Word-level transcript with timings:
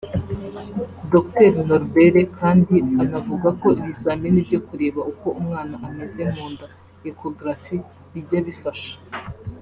Dr 1.11 1.51
Norbert 1.67 2.17
kandi 2.39 2.75
anavuga 3.03 3.49
ko 3.61 3.67
ibizamini 3.79 4.39
byo 4.47 4.59
kureba 4.67 4.99
uko 5.11 5.27
umwana 5.39 5.75
ameze 5.87 6.21
mu 6.31 6.45
nda 6.51 6.65
[Echography 7.09 7.77
]bijya 8.11 8.39
bifasha 8.47 8.95